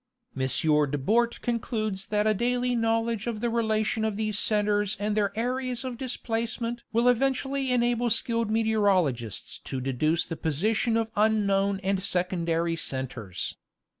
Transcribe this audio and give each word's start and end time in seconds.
M. 0.35 0.41
de 0.47 0.97
Bort 0.97 1.39
concludes 1.43 2.07
that 2.07 2.25
a 2.25 2.33
daily 2.33 2.75
knowledge 2.75 3.27
of 3.27 3.39
the 3.39 3.51
relation 3.51 4.03
of 4.03 4.17
these 4.17 4.39
centres 4.39 4.97
and 4.99 5.15
their 5.15 5.31
areas 5.37 5.83
of 5.83 5.95
dis 5.99 6.17
placement 6.17 6.81
will 6.91 7.07
eventually 7.07 7.71
enable 7.71 8.09
skilled 8.09 8.49
meteorologists 8.49 9.59
to 9.59 9.79
deduce 9.79 10.25
the 10.25 10.35
position 10.37 10.97
of 10.97 11.11
unknown 11.15 11.79
and 11.83 12.01
secondary 12.01 12.75
centres. 12.75 13.57